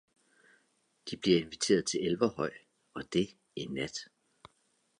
[1.11, 2.51] De bliver inviteret til elverhøj,
[2.93, 3.97] og det i nat!